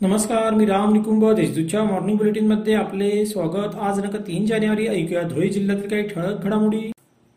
[0.00, 3.74] नमस्कार मी राम निकुंभ देशदूतच्या मॉर्निंग बुलेटिनमध्ये आपले स्वागत.
[3.80, 6.78] आज नका तीन जानेवारी ऐकूया धुळे जिल्ह्यातील काही ठळक घडामोडी.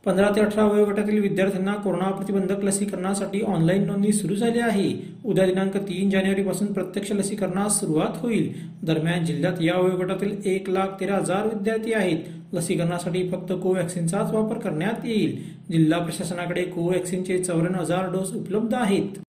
[0.06, 4.92] पंधरा ते अठरा वयोगटातील विद्यार्थ्यांना कोरोना प्रतिबंधक लसीकरणासाठी ऑनलाईन नोंदणी सुरू झाली आहे.
[5.26, 8.52] उद्या दिनांक तीन जानेवारीपासून प्रत्यक्ष लसीकरणास सुरुवात होईल.
[8.84, 12.20] दरम्यान जिल्ह्यात या वयोगटातील एक लाख तेरा हजार विद्यार्थी आहेत.
[12.54, 15.38] लसीकरणासाठी फक्त कोव्हॅक्सिनचाच वापर करण्यात येईल.
[15.72, 19.20] जिल्हा प्रशासनाकडे कोव्हॅक्सिनचे चौऱ्याण्णव हजार डोस उपलब्ध आहेत.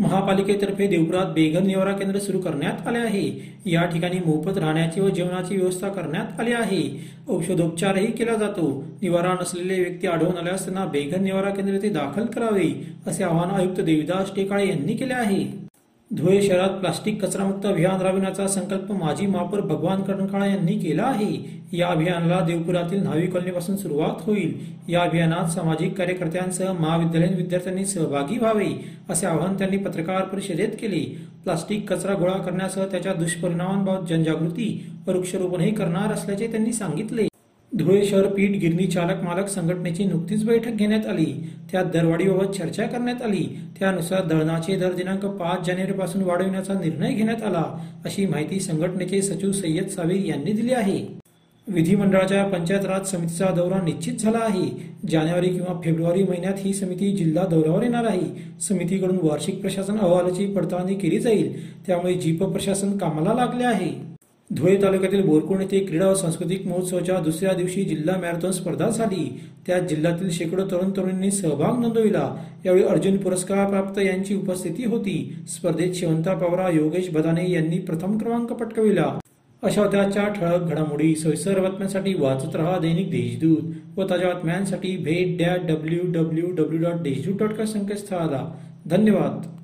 [0.00, 3.24] महापालिकेतर्फे देवपुरात बेघर निवारा केंद्र सुरू करण्यात आले आहे.
[3.66, 6.82] या ठिकाणी मोफत राहण्याची व जेवणाची व्यवस्था करण्यात आली आहे.
[7.28, 8.68] औषधोपचारही केला जातो.
[9.02, 12.72] निवारा नसलेले व्यक्ती आढळून आल्यास त्यांना बेघर निवारा केंद्र येथे दाखल करावे
[13.06, 15.69] असे आवाहन आयुक्त देविदास टेकाळे यांनी केले आहे.
[16.10, 21.60] धुळे शहरात प्लास्टिक कचरामुक्त अभियान राबविण्याचा संकल्प माजी महापौर भगवान करणकाळा यांनी केला आहे.
[21.72, 24.54] या अभियानाला देवपुरातील न्हावी कॉलनीपासून सुरुवात होईल.
[24.88, 28.68] या अभियानात सामाजिक कार्यकर्त्यांसह महाविद्यालयीन विद्यार्थ्यांनी सहभागी व्हावे
[29.10, 31.04] असे आवाहन त्यांनी पत्रकार परिषदेत केले.
[31.44, 37.29] प्लास्टिक कचरा गोळा करण्यासह त्याच्या दुष्परिणामांबाबत जनजागृती व वृक्षारोपणही करणार असल्याचे त्यांनी सांगितले.
[37.72, 41.26] धुळे शहर पीठ गिरणी चालक मालक संघटनेची नुकतीच बैठक घेण्यात आली.
[41.72, 43.44] त्यात दरवाढीबाबत चर्चा करण्यात आली.
[43.78, 47.64] त्यानुसार दळणाचे दर दिनांक पाच जानेवारीपासून वाढविण्याचा निर्णय घेण्यात आला
[48.04, 51.20] अशी माहिती संघटनेचे सचिव सय्यद सावी यांनी दिली आहे.
[51.68, 54.68] विधिमंडळाच्या पंचायत राज समितीचा दौरा निश्चित झाला आहे.
[55.10, 58.28] जानेवारी किंवा फेब्रुवारी महिन्यात ही समिती जिल्हा दौऱ्यावर येणार आहे.
[58.60, 61.76] समितीकडून वार्षिक प्रशासन अहवालाची पडताळणी केली जाईल.
[61.86, 64.10] त्यामुळे जीप प्रशासन कामाला लागले आहे.
[64.56, 69.40] धुळे तालुक्यातील बोरकोण येथे क्रीडा व सांस्कृतिक महोत्सवाच्या दुसऱ्या दिवशी जिल्हा मॅरेथॉन स्पर्धा झाली.
[69.66, 72.36] त्यात जिल्ह्यातील शेकडो तरुण तरुणींनी सहभाग नोंदविला.
[72.66, 75.36] यावेळी अर्जुन पुरस्कार प्राप्त यांची उपस्थिती होती.
[75.48, 79.18] स्पर्धेत शिवंता पवारा योगेश बदाने यांनी प्रथम क्रमांक पटकविला.
[79.62, 81.14] अशा त्याच्या ठळक घडामोडी.
[81.16, 87.00] सविस्तर बातम्यांसाठी वाचत रहा दैनिक देशदूत व ताज्या बातम्यांसाठी भेट that W W W dot
[87.00, 88.58] Deshdoot dot com संकेतस्थळाला.
[88.86, 89.59] धन्यवाद.